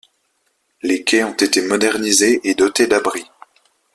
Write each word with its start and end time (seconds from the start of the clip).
Les 0.81 1.03
quais 1.03 1.23
ont 1.23 1.35
été 1.35 1.61
modernisés 1.61 2.41
et 2.43 2.55
dotés 2.55 2.87
d’abris. 2.87 3.27